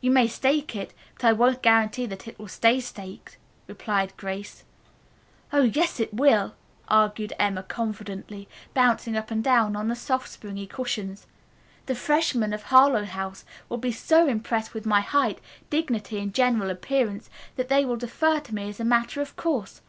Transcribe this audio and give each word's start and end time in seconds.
"You 0.00 0.10
may 0.10 0.26
stake 0.26 0.74
it, 0.74 0.94
but 1.16 1.24
I 1.26 1.32
won't 1.34 1.60
guarantee 1.62 2.06
that 2.06 2.26
it 2.26 2.38
will 2.38 2.48
stay 2.48 2.80
staked," 2.80 3.36
replied 3.66 4.16
Grace. 4.16 4.64
"Oh, 5.52 5.64
yes, 5.64 6.00
it 6.00 6.14
will," 6.14 6.54
argued 6.88 7.34
Emma 7.38 7.62
confidently, 7.62 8.48
bouncing 8.72 9.18
up 9.18 9.30
and 9.30 9.44
down 9.44 9.76
on 9.76 9.88
the 9.88 9.94
soft 9.94 10.30
springy 10.30 10.66
cushions. 10.66 11.26
"The 11.84 11.94
freshmen 11.94 12.54
of 12.54 12.62
Harlowe 12.62 13.04
House 13.04 13.44
will 13.68 13.76
be 13.76 13.92
so 13.92 14.26
impressed 14.26 14.72
with 14.72 14.86
my 14.86 15.02
height, 15.02 15.42
dignity 15.68 16.20
and 16.20 16.32
general 16.32 16.70
appearance 16.70 17.28
that 17.56 17.68
they 17.68 17.84
will 17.84 17.96
defer 17.96 18.40
to 18.40 18.54
me 18.54 18.70
as 18.70 18.80
a 18.80 18.84
matter 18.86 19.20
of 19.20 19.36
course. 19.36 19.82